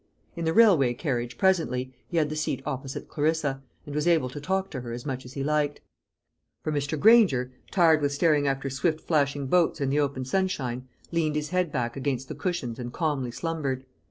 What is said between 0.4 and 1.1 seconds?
the railway